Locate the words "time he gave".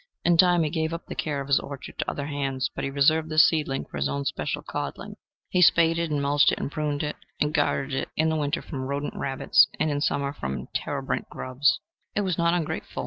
0.35-0.93